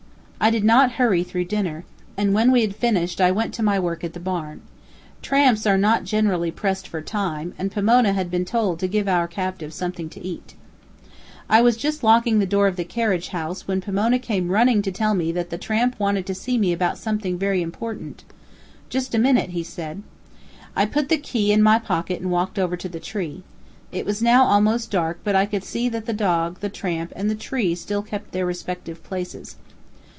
I 0.43 0.49
did 0.49 0.63
not 0.63 0.93
hurry 0.93 1.23
through 1.23 1.45
dinner, 1.45 1.83
and 2.17 2.33
when 2.33 2.51
we 2.51 2.61
had 2.61 2.75
finished 2.75 3.21
I 3.21 3.29
went 3.29 3.53
to 3.53 3.61
my 3.61 3.79
work 3.79 4.03
at 4.03 4.13
the 4.13 4.19
barn. 4.19 4.61
Tramps 5.21 5.67
are 5.67 5.77
not 5.77 6.03
generally 6.03 6.49
pressed 6.49 6.87
for 6.87 6.99
time, 6.99 7.53
and 7.59 7.71
Pomona 7.71 8.13
had 8.13 8.31
been 8.31 8.43
told 8.43 8.79
to 8.79 8.87
give 8.87 9.07
our 9.07 9.27
captive 9.27 9.71
something 9.71 10.09
to 10.09 10.25
eat. 10.25 10.55
I 11.47 11.61
was 11.61 11.77
just 11.77 12.03
locking 12.03 12.39
the 12.39 12.47
door 12.47 12.65
of 12.65 12.75
the 12.75 12.83
carriage 12.83 13.27
house, 13.27 13.67
when 13.67 13.81
Pomona 13.81 14.17
came 14.17 14.47
running 14.49 14.81
to 14.81 14.89
me 14.89 14.91
to 14.91 14.91
tell 14.97 15.13
me 15.13 15.31
that 15.31 15.51
the 15.51 15.59
tramp 15.59 15.99
wanted 15.99 16.25
to 16.25 16.33
see 16.33 16.57
me 16.57 16.73
about 16.73 16.97
something 16.97 17.37
very 17.37 17.61
important 17.61 18.23
just 18.89 19.13
a 19.13 19.19
minute, 19.19 19.51
he 19.51 19.61
said. 19.61 20.01
I 20.75 20.87
put 20.87 21.09
the 21.09 21.17
key 21.19 21.51
in 21.51 21.61
my 21.61 21.77
pocket 21.77 22.19
and 22.19 22.31
walked 22.31 22.57
over 22.57 22.75
to 22.77 22.89
the 22.89 22.99
tree. 22.99 23.43
It 23.91 24.07
was 24.07 24.23
now 24.23 24.45
almost 24.45 24.89
dark, 24.89 25.19
but 25.23 25.35
I 25.35 25.45
could 25.45 25.63
see 25.63 25.87
that 25.89 26.07
the 26.07 26.13
dog, 26.13 26.61
the 26.61 26.69
tramp, 26.69 27.13
and 27.15 27.29
the 27.29 27.35
tree 27.35 27.75
still 27.75 28.01
kept 28.01 28.31
their 28.31 28.47
respective 28.47 29.03
places. 29.03 29.57